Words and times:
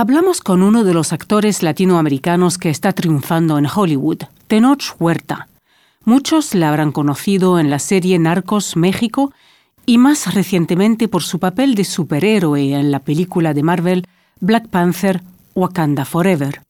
Hablamos 0.00 0.42
con 0.42 0.62
uno 0.62 0.84
de 0.84 0.94
los 0.94 1.12
actores 1.12 1.64
latinoamericanos 1.64 2.56
que 2.56 2.70
está 2.70 2.92
triunfando 2.92 3.58
en 3.58 3.66
Hollywood, 3.66 4.18
Tenoch 4.46 4.94
Huerta. 5.00 5.48
Muchos 6.04 6.54
la 6.54 6.68
habrán 6.68 6.92
conocido 6.92 7.58
en 7.58 7.68
la 7.68 7.80
serie 7.80 8.16
Narcos 8.20 8.76
México 8.76 9.32
y 9.86 9.98
más 9.98 10.32
recientemente 10.34 11.08
por 11.08 11.24
su 11.24 11.40
papel 11.40 11.74
de 11.74 11.82
superhéroe 11.82 12.74
en 12.74 12.92
la 12.92 13.00
película 13.00 13.54
de 13.54 13.64
Marvel 13.64 14.06
Black 14.38 14.68
Panther 14.68 15.20
Wakanda 15.56 16.04
Forever. 16.04 16.62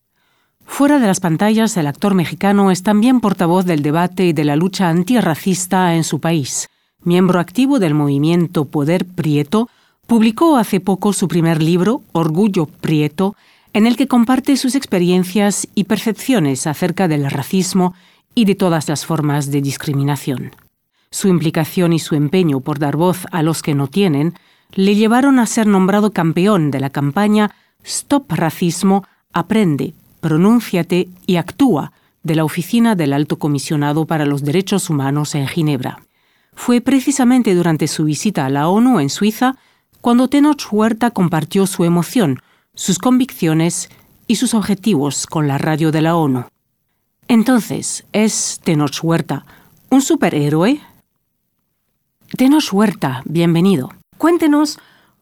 Fuera 0.64 0.98
de 0.98 1.06
las 1.06 1.20
pantallas, 1.20 1.76
el 1.76 1.86
actor 1.86 2.14
mexicano 2.14 2.70
es 2.70 2.82
también 2.82 3.20
portavoz 3.20 3.66
del 3.66 3.82
debate 3.82 4.24
y 4.24 4.32
de 4.32 4.45
la 4.45 4.56
lucha 4.56 4.88
antirracista 4.88 5.96
en 5.96 6.04
su 6.04 6.18
país. 6.18 6.70
Miembro 7.02 7.40
activo 7.40 7.79
del 7.79 7.92
movimiento 7.92 8.64
Poder 8.64 9.04
Prieto, 9.04 9.68
publicó 10.09 10.56
hace 10.56 10.80
poco 10.80 11.12
su 11.12 11.29
primer 11.29 11.62
libro, 11.62 12.02
Orgullo 12.12 12.64
Prieto, 12.64 13.36
en 13.74 13.86
el 13.86 13.95
que 13.98 14.09
comparte 14.09 14.56
sus 14.56 14.74
experiencias 14.74 15.69
y 15.74 15.84
percepciones 15.84 16.66
acerca 16.66 17.09
del 17.09 17.30
racismo 17.30 17.95
y 18.34 18.47
de 18.47 18.55
todas 18.55 18.88
las 18.88 19.05
formas 19.05 19.50
de 19.50 19.60
discriminación. 19.60 20.56
Su 21.10 21.28
implicación 21.28 21.92
y 21.92 21.98
su 21.98 22.14
empeño 22.14 22.60
por 22.60 22.78
dar 22.78 22.97
voz 22.97 23.27
a 23.33 23.42
los 23.42 23.60
que 23.60 23.74
no 23.74 23.86
tienen 23.86 24.33
le 24.73 24.95
llevaron 24.95 25.38
a 25.38 25.45
ser 25.45 25.66
nombrado 25.66 26.11
campeón 26.11 26.70
de 26.70 26.80
la 26.80 26.88
campaña 26.88 27.55
Stop 27.84 28.33
Racismo, 28.33 29.05
Aprende, 29.34 29.92
Pronúnciate 30.20 31.11
y 31.27 31.36
Actúa 31.36 31.92
de 32.22 32.34
la 32.34 32.45
Oficina 32.45 32.95
del 32.95 33.12
Alto 33.12 33.38
Comisionado 33.38 34.06
para 34.06 34.25
los 34.25 34.42
Derechos 34.42 34.88
Humanos 34.88 35.34
en 35.34 35.47
Ginebra. 35.47 36.00
Fue 36.55 36.80
precisamente 36.80 37.55
durante 37.55 37.86
su 37.88 38.05
visita 38.05 38.47
a 38.47 38.50
la 38.50 38.69
ONU 38.69 39.00
en 39.00 39.11
Suiza 39.11 39.56
cuando 40.09 40.29
Tenoch 40.29 40.73
Huerta 40.73 41.11
compartió 41.11 41.67
su 41.67 41.85
emoción, 41.85 42.41
sus 42.75 42.98
convicciones 42.98 43.91
y 44.27 44.37
sus 44.37 44.55
objetivos 44.55 45.27
con 45.27 45.47
la 45.47 45.59
radio 45.59 45.93
de 45.93 46.01
la 46.01 46.17
ONU. 46.17 46.47
Entonces, 47.28 48.06
¿es 48.15 48.59
Tenoch 48.65 49.00
Huerta 49.03 49.45
un 49.91 50.00
superhéroe? 50.00 50.81
Tenoch 52.39 52.73
Huerta, 52.73 53.20
bienvenido. 53.27 53.91
Cuéntenos 54.17 54.78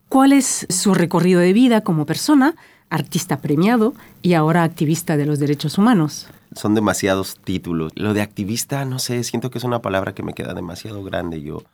cuál 0.09 0.33
es 0.33 0.69
su 0.71 0.95
recorrido 0.95 1.41
de 1.41 1.53
vida 1.53 1.81
como 1.81 2.07
persona, 2.07 2.55
artista 2.89 3.39
premiado 3.39 3.93
y 4.23 4.35
ahora 4.35 4.63
activista 4.63 5.17
de 5.17 5.27
los 5.27 5.41
derechos 5.41 5.79
humanos. 5.79 6.29
Son 6.55 6.77
demasiados 6.77 7.39
títulos. 7.43 7.91
Lo 7.97 8.15
de 8.15 8.23
activista, 8.23 8.85
no 8.85 9.01
sé, 9.01 9.25
siento 9.25 9.51
que 9.51 9.59
es 9.59 9.65
una 9.65 9.83
palabra 9.83 10.15
que 10.15 10.23
me 10.23 10.33
queda 10.33 10.55
demasiado 10.55 11.03
grande. 11.03 11.43
Yo 11.43 11.65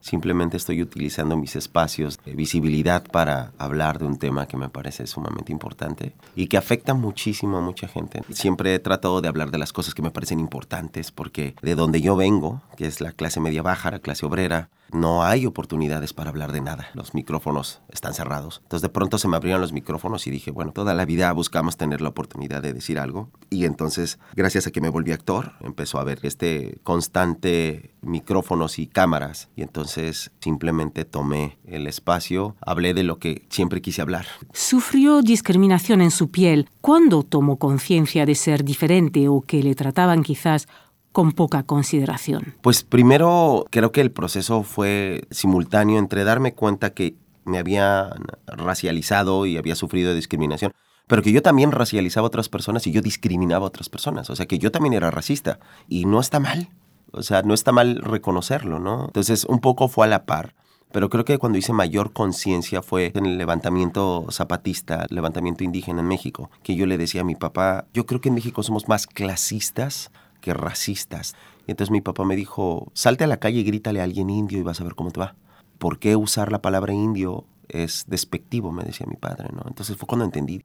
Simplemente 0.00 0.56
estoy 0.56 0.82
utilizando 0.82 1.36
mis 1.36 1.56
espacios 1.56 2.18
de 2.24 2.34
visibilidad 2.34 3.04
para 3.04 3.52
hablar 3.58 3.98
de 3.98 4.06
un 4.06 4.18
tema 4.18 4.46
que 4.46 4.56
me 4.56 4.68
parece 4.68 5.06
sumamente 5.06 5.52
importante 5.52 6.14
y 6.34 6.46
que 6.46 6.56
afecta 6.56 6.94
muchísimo 6.94 7.58
a 7.58 7.60
mucha 7.60 7.86
gente. 7.86 8.22
Siempre 8.32 8.74
he 8.74 8.78
tratado 8.78 9.20
de 9.20 9.28
hablar 9.28 9.50
de 9.50 9.58
las 9.58 9.72
cosas 9.72 9.94
que 9.94 10.02
me 10.02 10.10
parecen 10.10 10.40
importantes 10.40 11.10
porque 11.10 11.54
de 11.60 11.74
donde 11.74 12.00
yo 12.00 12.16
vengo, 12.16 12.62
que 12.76 12.86
es 12.86 13.00
la 13.00 13.12
clase 13.12 13.40
media 13.40 13.62
baja, 13.62 13.90
la 13.90 13.98
clase 13.98 14.24
obrera, 14.24 14.70
no 14.92 15.22
hay 15.24 15.46
oportunidades 15.46 16.12
para 16.12 16.30
hablar 16.30 16.52
de 16.52 16.60
nada. 16.60 16.88
Los 16.94 17.14
micrófonos 17.14 17.80
están 17.90 18.14
cerrados. 18.14 18.60
Entonces 18.62 18.82
de 18.82 18.88
pronto 18.88 19.18
se 19.18 19.28
me 19.28 19.36
abrieron 19.36 19.60
los 19.60 19.72
micrófonos 19.72 20.26
y 20.26 20.30
dije, 20.30 20.50
bueno, 20.50 20.72
toda 20.72 20.94
la 20.94 21.04
vida 21.04 21.32
buscamos 21.32 21.76
tener 21.76 22.00
la 22.00 22.08
oportunidad 22.10 22.62
de 22.62 22.72
decir 22.72 22.98
algo. 22.98 23.30
Y 23.50 23.64
entonces, 23.64 24.18
gracias 24.34 24.66
a 24.66 24.70
que 24.70 24.80
me 24.80 24.88
volví 24.88 25.12
actor, 25.12 25.52
empezó 25.60 25.98
a 25.98 26.02
haber 26.02 26.20
este 26.22 26.78
constante 26.82 27.94
micrófonos 28.02 28.78
y 28.78 28.86
cámaras. 28.86 29.48
Y 29.56 29.62
entonces 29.62 30.30
simplemente 30.40 31.04
tomé 31.04 31.58
el 31.64 31.86
espacio, 31.86 32.56
hablé 32.60 32.94
de 32.94 33.02
lo 33.02 33.18
que 33.18 33.46
siempre 33.50 33.80
quise 33.82 34.02
hablar. 34.02 34.26
¿Sufrió 34.52 35.22
discriminación 35.22 36.00
en 36.00 36.10
su 36.10 36.30
piel? 36.30 36.68
¿Cuándo 36.80 37.22
tomó 37.22 37.56
conciencia 37.56 38.26
de 38.26 38.34
ser 38.34 38.64
diferente 38.64 39.28
o 39.28 39.40
que 39.42 39.62
le 39.62 39.74
trataban 39.74 40.22
quizás 40.22 40.68
con 41.12 41.32
poca 41.32 41.62
consideración? 41.62 42.54
Pues 42.62 42.84
primero 42.84 43.66
creo 43.70 43.92
que 43.92 44.00
el 44.00 44.10
proceso 44.10 44.62
fue 44.62 45.26
simultáneo 45.30 45.98
entre 45.98 46.24
darme 46.24 46.54
cuenta 46.54 46.90
que 46.90 47.16
me 47.44 47.58
había 47.58 48.10
racializado 48.46 49.46
y 49.46 49.56
había 49.56 49.74
sufrido 49.74 50.14
discriminación, 50.14 50.72
pero 51.06 51.22
que 51.22 51.32
yo 51.32 51.42
también 51.42 51.72
racializaba 51.72 52.26
a 52.26 52.28
otras 52.28 52.48
personas 52.48 52.86
y 52.86 52.92
yo 52.92 53.00
discriminaba 53.00 53.64
a 53.64 53.68
otras 53.68 53.88
personas, 53.88 54.30
o 54.30 54.36
sea 54.36 54.46
que 54.46 54.58
yo 54.58 54.70
también 54.70 54.94
era 54.94 55.10
racista 55.10 55.58
y 55.88 56.04
no 56.04 56.20
está 56.20 56.38
mal, 56.38 56.68
o 57.12 57.22
sea, 57.22 57.42
no 57.42 57.54
está 57.54 57.72
mal 57.72 57.96
reconocerlo, 57.96 58.78
¿no? 58.78 59.06
Entonces 59.06 59.44
un 59.44 59.60
poco 59.60 59.88
fue 59.88 60.06
a 60.06 60.10
la 60.10 60.24
par. 60.24 60.54
Pero 60.92 61.08
creo 61.08 61.24
que 61.24 61.38
cuando 61.38 61.56
hice 61.56 61.72
mayor 61.72 62.12
conciencia 62.12 62.82
fue 62.82 63.12
en 63.14 63.24
el 63.24 63.38
levantamiento 63.38 64.26
zapatista, 64.32 65.06
levantamiento 65.08 65.62
indígena 65.62 66.00
en 66.00 66.08
México, 66.08 66.50
que 66.64 66.74
yo 66.74 66.84
le 66.84 66.98
decía 66.98 67.20
a 67.20 67.24
mi 67.24 67.36
papá, 67.36 67.86
yo 67.94 68.06
creo 68.06 68.20
que 68.20 68.28
en 68.28 68.34
México 68.34 68.64
somos 68.64 68.88
más 68.88 69.06
clasistas 69.06 70.10
que 70.40 70.54
racistas. 70.54 71.34
Y 71.66 71.70
entonces 71.70 71.90
mi 71.90 72.00
papá 72.00 72.24
me 72.24 72.36
dijo, 72.36 72.90
salte 72.94 73.24
a 73.24 73.26
la 73.26 73.38
calle 73.38 73.60
y 73.60 73.64
grítale 73.64 74.00
a 74.00 74.04
alguien 74.04 74.30
indio 74.30 74.58
y 74.58 74.62
vas 74.62 74.80
a 74.80 74.84
ver 74.84 74.94
cómo 74.94 75.10
te 75.10 75.20
va. 75.20 75.34
¿Por 75.78 75.98
qué 75.98 76.16
usar 76.16 76.52
la 76.52 76.62
palabra 76.62 76.92
indio 76.92 77.44
es 77.68 78.04
despectivo? 78.08 78.72
Me 78.72 78.84
decía 78.84 79.06
mi 79.08 79.16
padre, 79.16 79.48
¿no? 79.52 79.62
Entonces 79.66 79.96
fue 79.96 80.06
cuando 80.06 80.24
entendí. 80.24 80.64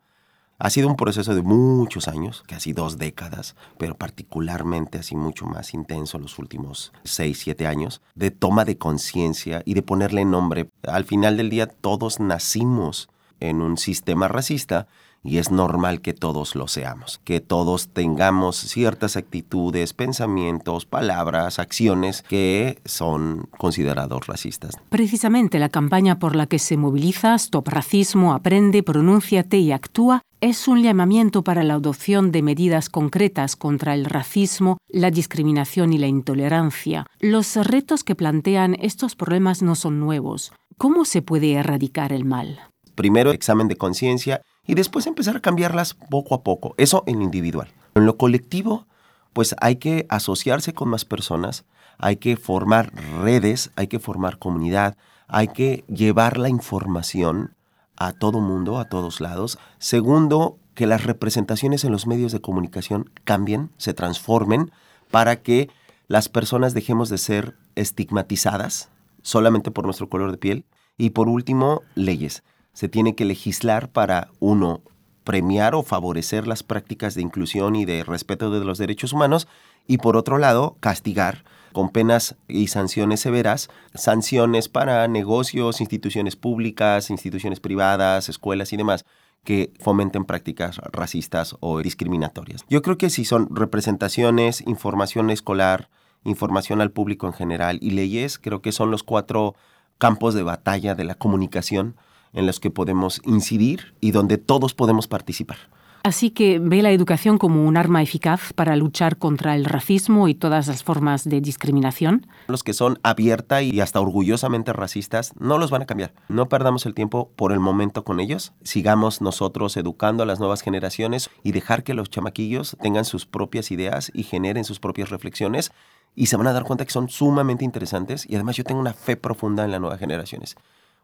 Ha 0.58 0.70
sido 0.70 0.88
un 0.88 0.96
proceso 0.96 1.36
de 1.36 1.42
muchos 1.42 2.08
años, 2.08 2.44
casi 2.48 2.72
dos 2.72 2.98
décadas, 2.98 3.58
pero 3.78 3.98
particularmente 3.98 4.98
así 4.98 5.14
mucho 5.14 5.46
más 5.46 5.74
intenso 5.74 6.18
los 6.18 6.40
últimos 6.40 6.94
seis, 7.04 7.40
siete 7.40 7.68
años, 7.68 8.02
de 8.16 8.32
toma 8.32 8.64
de 8.64 8.78
conciencia 8.78 9.62
y 9.66 9.74
de 9.74 9.82
ponerle 9.82 10.24
nombre. 10.24 10.70
Al 10.84 11.04
final 11.04 11.36
del 11.36 11.50
día 11.50 11.68
todos 11.68 12.22
nacimos 12.22 13.10
en 13.42 13.62
un 13.62 13.78
sistema 13.78 14.30
racista 14.30 14.88
y 15.26 15.40
es 15.40 15.52
normal 15.52 16.02
que 16.02 16.14
todos 16.14 16.56
lo 16.56 16.68
seamos, 16.68 17.20
que 17.24 17.42
todos 17.42 17.90
tengamos 17.90 18.58
ciertas 18.58 19.18
actitudes, 19.18 19.94
pensamientos, 19.94 20.86
palabras, 20.86 21.58
acciones 21.60 22.22
que 22.22 22.80
son 22.86 23.50
considerados 23.58 24.28
racistas. 24.28 24.76
Precisamente 24.90 25.60
la 25.60 25.70
campaña 25.70 26.20
por 26.20 26.36
la 26.36 26.46
que 26.46 26.60
se 26.60 26.78
moviliza 26.78 27.36
Stop 27.36 27.68
Racismo, 27.68 28.34
Aprende, 28.34 28.84
Pronúnciate 28.84 29.58
y 29.58 29.72
Actúa 29.72 30.22
es 30.42 30.68
un 30.68 30.84
llamamiento 30.84 31.44
para 31.44 31.64
la 31.64 31.74
adopción 31.74 32.32
de 32.32 32.44
medidas 32.44 32.90
concretas 32.90 33.56
contra 33.56 33.96
el 33.96 34.06
racismo, 34.06 34.78
la 34.88 35.10
discriminación 35.10 35.92
y 35.92 35.98
la 35.98 36.08
intolerancia. 36.08 37.08
Los 37.20 37.56
retos 37.56 38.04
que 38.04 38.14
plantean 38.14 38.76
estos 38.80 39.16
problemas 39.16 39.64
no 39.64 39.74
son 39.74 40.00
nuevos. 40.00 40.54
¿Cómo 40.78 41.06
se 41.06 41.24
puede 41.24 41.54
erradicar 41.54 42.14
el 42.14 42.26
mal? 42.26 42.60
Primero, 42.94 43.32
examen 43.32 43.68
de 43.68 43.76
conciencia 43.76 44.42
y 44.68 44.76
después 44.76 45.08
empezar 45.08 45.38
a 45.38 45.42
cambiarlas 45.42 45.94
poco 45.94 46.36
a 46.36 46.44
poco. 46.44 46.76
Eso 46.78 47.04
en 47.08 47.22
individual. 47.22 47.70
En 47.96 48.06
lo 48.06 48.18
colectivo, 48.18 48.88
pues 49.34 49.56
hay 49.62 49.78
que 49.78 50.06
asociarse 50.10 50.74
con 50.74 50.90
más 50.90 51.06
personas, 51.06 51.66
hay 51.98 52.18
que 52.18 52.38
formar 52.38 52.92
redes, 53.22 53.72
hay 53.76 53.88
que 53.88 54.00
formar 54.00 54.38
comunidad, 54.38 54.98
hay 55.28 55.50
que 55.50 55.84
llevar 55.88 56.38
la 56.38 56.50
información 56.50 57.56
a 57.98 58.14
todo 58.14 58.42
mundo, 58.42 58.78
a 58.80 58.86
todos 58.86 59.22
lados. 59.22 59.58
Segundo, 59.80 60.58
que 60.74 60.88
las 60.88 61.04
representaciones 61.04 61.84
en 61.84 61.92
los 61.92 62.08
medios 62.08 62.32
de 62.32 62.42
comunicación 62.42 63.10
cambien, 63.24 63.72
se 63.78 63.94
transformen, 63.94 64.72
para 65.10 65.38
que 65.38 65.70
las 66.08 66.30
personas 66.30 66.74
dejemos 66.74 67.10
de 67.10 67.18
ser 67.18 67.56
estigmatizadas 67.76 68.90
solamente 69.22 69.72
por 69.72 69.86
nuestro 69.86 70.10
color 70.10 70.32
de 70.32 70.38
piel. 70.38 70.66
Y 70.98 71.12
por 71.12 71.30
último, 71.30 71.82
leyes 71.96 72.44
se 72.76 72.90
tiene 72.90 73.16
que 73.16 73.26
legislar 73.26 73.90
para, 73.90 74.28
uno, 74.40 74.82
premiar 75.24 75.74
o 75.74 75.82
favorecer 75.82 76.46
las 76.46 76.62
prácticas 76.62 77.16
de 77.16 77.22
inclusión 77.22 77.76
y 77.76 77.86
de 77.86 78.04
respeto 78.04 78.52
de 78.52 78.64
los 78.64 78.78
derechos 78.78 79.14
humanos 79.14 79.48
y 79.88 79.98
por 79.98 80.18
otro 80.18 80.38
lado, 80.38 80.78
castigar 80.82 81.46
con 81.72 81.90
penas 81.90 82.36
y 82.48 82.68
sanciones 82.68 83.22
severas, 83.22 83.70
sanciones 83.94 84.70
para 84.70 85.08
negocios, 85.08 85.82
instituciones 85.82 86.36
públicas, 86.36 87.10
instituciones 87.10 87.60
privadas, 87.60 88.30
escuelas 88.30 88.72
y 88.72 88.78
demás 88.78 89.06
que 89.44 89.72
fomenten 89.80 90.26
prácticas 90.26 90.78
racistas 90.78 91.56
o 91.62 91.82
discriminatorias. 91.82 92.66
Yo 92.70 92.82
creo 92.82 92.98
que 92.98 93.10
si 93.10 93.24
son 93.24 93.48
representaciones, 93.56 94.62
información 94.68 95.30
escolar, 95.30 95.90
información 96.26 96.82
al 96.82 96.92
público 96.92 97.28
en 97.28 97.34
general 97.34 97.78
y 97.82 97.92
leyes, 97.92 98.38
creo 98.38 98.62
que 98.62 98.72
son 98.74 98.92
los 98.92 99.04
cuatro 99.04 99.56
campos 99.98 100.34
de 100.34 100.44
batalla 100.44 100.94
de 100.94 101.06
la 101.06 101.16
comunicación 101.16 101.96
en 102.36 102.46
los 102.46 102.60
que 102.60 102.70
podemos 102.70 103.22
incidir 103.26 103.96
y 104.02 104.12
donde 104.12 104.38
todos 104.38 104.74
podemos 104.74 105.08
participar. 105.08 105.58
Así 106.06 106.30
que 106.30 106.60
ve 106.60 106.84
la 106.84 106.92
educación 106.92 107.40
como 107.40 107.66
un 107.66 107.78
arma 107.78 108.04
eficaz 108.04 108.54
para 108.54 108.76
luchar 108.76 109.18
contra 109.18 109.56
el 109.56 109.66
racismo 109.66 110.28
y 110.28 110.36
todas 110.36 110.68
las 110.68 110.84
formas 110.84 111.28
de 111.28 111.42
discriminación. 111.42 112.28
Los 112.48 112.62
que 112.62 112.74
son 112.74 113.00
abierta 113.02 113.64
y 113.64 113.80
hasta 113.82 114.02
orgullosamente 114.02 114.72
racistas 114.72 115.34
no 115.40 115.58
los 115.58 115.72
van 115.72 115.82
a 115.82 115.88
cambiar. 115.88 116.14
No 116.30 116.48
perdamos 116.48 116.86
el 116.86 116.94
tiempo 116.94 117.32
por 117.36 117.52
el 117.52 117.60
momento 117.60 118.04
con 118.04 118.20
ellos. 118.20 118.54
Sigamos 118.62 119.20
nosotros 119.20 119.78
educando 119.78 120.22
a 120.22 120.28
las 120.28 120.40
nuevas 120.40 120.62
generaciones 120.62 121.32
y 121.42 121.54
dejar 121.54 121.84
que 121.84 121.96
los 121.96 122.12
chamaquillos 122.12 122.78
tengan 122.80 123.06
sus 123.06 123.26
propias 123.26 123.72
ideas 123.72 124.12
y 124.14 124.22
generen 124.22 124.64
sus 124.64 124.80
propias 124.80 125.10
reflexiones 125.10 125.72
y 126.14 126.28
se 126.28 126.38
van 126.38 126.46
a 126.46 126.54
dar 126.54 126.66
cuenta 126.66 126.86
que 126.86 126.92
son 126.92 127.10
sumamente 127.10 127.66
interesantes 127.66 128.30
y 128.30 128.36
además 128.36 128.58
yo 128.58 128.64
tengo 128.64 128.80
una 128.80 128.94
fe 128.94 129.18
profunda 129.18 129.66
en 129.66 129.72
las 129.72 129.82
nuevas 129.82 130.00
generaciones 130.00 130.56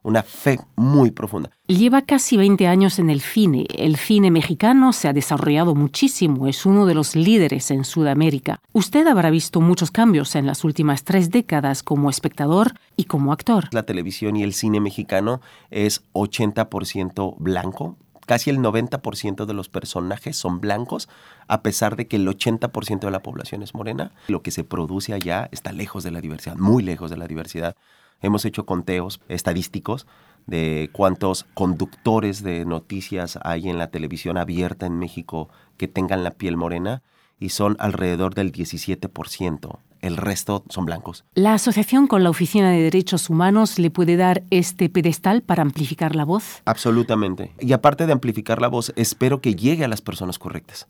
una 0.03 0.23
fe 0.23 0.59
muy 0.75 1.11
profunda. 1.11 1.51
Lleva 1.67 2.01
casi 2.01 2.37
20 2.37 2.67
años 2.67 2.99
en 2.99 3.09
el 3.09 3.21
cine. 3.21 3.65
El 3.75 3.95
cine 3.95 4.31
mexicano 4.31 4.93
se 4.93 5.07
ha 5.07 5.13
desarrollado 5.13 5.75
muchísimo, 5.75 6.47
es 6.47 6.65
uno 6.65 6.85
de 6.85 6.95
los 6.95 7.15
líderes 7.15 7.71
en 7.71 7.85
Sudamérica. 7.85 8.59
Usted 8.73 9.07
habrá 9.07 9.29
visto 9.29 9.61
muchos 9.61 9.91
cambios 9.91 10.35
en 10.35 10.45
las 10.45 10.63
últimas 10.63 11.03
tres 11.03 11.29
décadas 11.29 11.83
como 11.83 12.09
espectador 12.09 12.73
y 12.95 13.05
como 13.05 13.31
actor. 13.31 13.69
La 13.71 13.83
televisión 13.83 14.35
y 14.35 14.43
el 14.43 14.53
cine 14.53 14.79
mexicano 14.79 15.41
es 15.69 16.03
80% 16.13 17.35
blanco, 17.37 17.97
casi 18.25 18.49
el 18.49 18.59
90% 18.59 19.45
de 19.45 19.53
los 19.53 19.69
personajes 19.69 20.37
son 20.37 20.61
blancos, 20.61 21.09
a 21.47 21.61
pesar 21.61 21.95
de 21.95 22.07
que 22.07 22.15
el 22.15 22.27
80% 22.27 22.99
de 22.99 23.11
la 23.11 23.21
población 23.21 23.61
es 23.61 23.73
morena. 23.73 24.11
Lo 24.27 24.41
que 24.41 24.51
se 24.51 24.63
produce 24.63 25.13
allá 25.13 25.49
está 25.51 25.71
lejos 25.71 26.03
de 26.03 26.11
la 26.11 26.21
diversidad, 26.21 26.55
muy 26.55 26.83
lejos 26.83 27.09
de 27.11 27.17
la 27.17 27.27
diversidad. 27.27 27.75
Hemos 28.21 28.45
hecho 28.45 28.65
conteos 28.65 29.19
estadísticos 29.27 30.07
de 30.47 30.89
cuántos 30.93 31.45
conductores 31.53 32.43
de 32.43 32.65
noticias 32.65 33.39
hay 33.43 33.69
en 33.69 33.77
la 33.77 33.89
televisión 33.89 34.37
abierta 34.37 34.85
en 34.85 34.99
México 34.99 35.49
que 35.77 35.87
tengan 35.87 36.23
la 36.23 36.31
piel 36.31 36.57
morena 36.57 37.01
y 37.39 37.49
son 37.49 37.75
alrededor 37.79 38.35
del 38.35 38.51
17%. 38.51 39.79
El 40.01 40.17
resto 40.17 40.63
son 40.69 40.85
blancos. 40.85 41.25
¿La 41.33 41.53
asociación 41.53 42.07
con 42.07 42.23
la 42.23 42.29
Oficina 42.29 42.71
de 42.71 42.81
Derechos 42.81 43.29
Humanos 43.29 43.77
le 43.77 43.91
puede 43.91 44.17
dar 44.17 44.43
este 44.49 44.89
pedestal 44.89 45.41
para 45.41 45.61
amplificar 45.61 46.15
la 46.15 46.25
voz? 46.25 46.61
Absolutamente. 46.65 47.53
Y 47.59 47.73
aparte 47.73 48.07
de 48.07 48.13
amplificar 48.13 48.61
la 48.61 48.67
voz, 48.67 48.93
espero 48.95 49.41
que 49.41 49.55
llegue 49.55 49.85
a 49.85 49.87
las 49.87 50.01
personas 50.01 50.39
correctas 50.39 50.87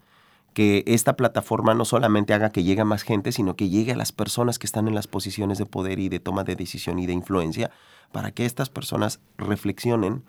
que 0.54 0.84
esta 0.86 1.16
plataforma 1.16 1.74
no 1.74 1.86
solamente 1.86 2.34
haga 2.34 2.50
que 2.50 2.64
llegue 2.64 2.82
a 2.82 2.86
más 2.86 3.04
gente, 3.04 3.32
sino 3.32 3.56
que 3.56 3.70
llegue 3.70 3.94
a 3.94 3.96
las 3.98 4.12
personas 4.12 4.60
que 4.60 4.68
están 4.68 4.88
en 4.88 4.96
las 4.96 5.08
posiciones 5.08 5.58
de 5.58 5.66
poder 5.66 6.00
y 6.00 6.10
de 6.10 6.20
toma 6.20 6.44
de 6.44 6.56
decisión 6.56 7.00
y 7.00 7.06
de 7.06 7.14
influencia, 7.14 7.72
para 8.12 8.32
que 8.32 8.46
estas 8.46 8.70
personas 8.70 9.20
reflexionen 9.38 10.24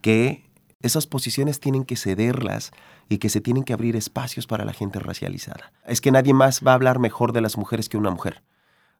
que 0.00 0.48
esas 0.80 1.06
posiciones 1.06 1.60
tienen 1.60 1.84
que 1.84 1.96
cederlas 1.96 2.70
y 3.08 3.18
que 3.18 3.28
se 3.28 3.40
tienen 3.40 3.64
que 3.64 3.72
abrir 3.72 3.96
espacios 3.96 4.46
para 4.46 4.64
la 4.64 4.72
gente 4.72 4.98
racializada. 5.00 5.72
Es 5.86 6.00
que 6.00 6.12
nadie 6.12 6.34
más 6.34 6.62
va 6.66 6.72
a 6.72 6.74
hablar 6.74 6.98
mejor 6.98 7.32
de 7.32 7.40
las 7.40 7.58
mujeres 7.58 7.88
que 7.88 7.98
una 7.98 8.10
mujer. 8.10 8.42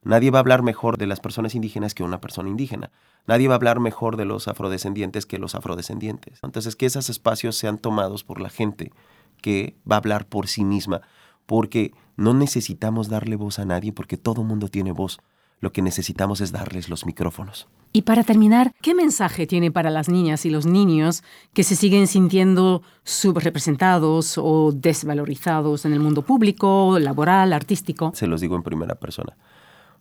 Nadie 0.03 0.31
va 0.31 0.39
a 0.39 0.41
hablar 0.41 0.63
mejor 0.63 0.97
de 0.97 1.07
las 1.07 1.21
personas 1.21 1.55
indígenas 1.55 1.95
que 1.95 2.03
una 2.03 2.21
persona 2.21 2.49
indígena. 2.49 2.91
Nadie 3.27 3.49
va 3.49 3.55
a 3.55 3.57
hablar 3.57 3.81
mejor 3.81 4.17
de 4.17 4.25
los 4.25 4.49
afrodescendientes 4.49 5.27
que 5.27 5.39
los 5.39 5.55
afrodescendientes. 5.55 6.39
Entonces, 6.43 6.77
que 6.77 6.87
esos 6.87 7.11
espacios 7.11 7.57
sean 7.57 7.79
tomados 7.79 8.25
por 8.25 8.41
la 8.41 8.49
gente 8.49 8.93
que 9.39 9.77
va 9.91 9.97
a 9.97 9.99
hablar 9.99 10.27
por 10.27 10.49
sí 10.49 10.65
misma, 10.65 11.01
porque 11.47 11.93
no 12.17 12.35
necesitamos 12.35 13.09
darle 13.09 13.37
voz 13.37 13.59
a 13.59 13.65
nadie 13.65 13.93
porque 13.93 14.17
todo 14.17 14.45
mundo 14.45 14.69
tiene 14.69 14.93
voz. 14.93 15.19
Lo 15.61 15.73
que 15.73 15.83
necesitamos 15.83 16.41
es 16.41 16.53
darles 16.53 16.89
los 16.89 17.05
micrófonos. 17.05 17.69
Y 17.93 18.03
para 18.03 18.23
terminar, 18.23 18.75
¿qué 18.81 18.95
mensaje 18.95 19.47
tiene 19.47 19.73
para 19.73 19.91
las 19.91 20.09
niñas 20.09 20.45
y 20.45 20.51
los 20.51 20.67
niños 20.67 21.25
que 21.53 21.65
se 21.65 21.75
siguen 21.75 22.07
sintiendo 22.07 22.83
subrepresentados 23.03 24.39
o 24.39 24.73
desvalorizados 24.73 25.85
en 25.85 25.95
el 25.95 26.01
mundo 26.01 26.23
público, 26.23 26.99
laboral, 27.01 27.53
artístico? 27.53 28.13
Se 28.15 28.27
los 28.27 28.41
digo 28.41 28.55
en 28.57 28.63
primera 28.63 28.95
persona. 28.97 29.37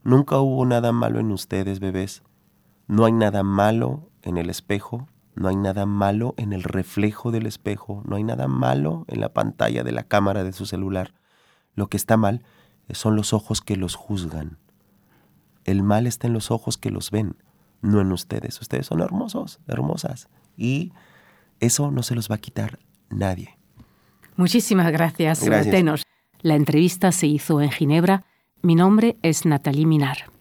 Nunca 0.03 0.37
hubo 0.39 0.65
nada 0.65 0.91
malo 0.91 1.19
en 1.19 1.31
ustedes, 1.31 1.79
bebés. 1.79 2.23
No 2.87 3.05
hay 3.05 3.13
nada 3.13 3.41
malo 3.41 4.09
en 4.21 4.37
el 4.37 4.49
espejo 4.49 5.07
no 5.37 5.49
hay 5.49 5.55
nada 5.55 5.85
malo 5.85 6.33
en 6.37 6.51
el 6.51 6.63
reflejo 6.63 7.31
del 7.31 7.45
espejo, 7.45 8.01
no 8.05 8.15
hay 8.15 8.23
nada 8.23 8.47
malo 8.47 9.05
en 9.07 9.21
la 9.21 9.29
pantalla 9.29 9.83
de 9.83 9.91
la 9.91 10.03
cámara 10.03 10.43
de 10.43 10.51
su 10.51 10.65
celular. 10.65 11.13
Lo 11.75 11.87
que 11.87 11.97
está 11.97 12.17
mal 12.17 12.43
son 12.89 13.15
los 13.15 13.33
ojos 13.33 13.61
que 13.61 13.77
los 13.77 13.95
juzgan. 13.95 14.57
El 15.63 15.83
mal 15.83 16.07
está 16.07 16.25
en 16.27 16.33
los 16.33 16.49
ojos 16.49 16.77
que 16.77 16.89
los 16.89 17.11
ven, 17.11 17.35
no 17.81 18.01
en 18.01 18.11
ustedes. 18.11 18.59
Ustedes 18.61 18.87
son 18.87 19.01
hermosos, 19.01 19.59
hermosas. 19.67 20.27
Y 20.55 20.91
eso 21.59 21.91
no 21.91 22.01
se 22.01 22.15
los 22.15 22.31
va 22.31 22.35
a 22.35 22.39
quitar 22.39 22.79
nadie. 23.09 23.59
Muchísimas 24.37 24.91
gracias, 24.91 25.43
gracias. 25.43 25.71
Tenos. 25.71 26.03
La 26.41 26.55
entrevista 26.55 27.11
se 27.11 27.27
hizo 27.27 27.61
en 27.61 27.69
Ginebra. 27.69 28.25
Mi 28.63 28.73
nombre 28.73 29.17
es 29.21 29.45
Natalie 29.45 29.85
Minar. 29.85 30.36